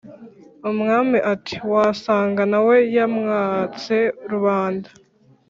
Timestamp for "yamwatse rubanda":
2.95-4.89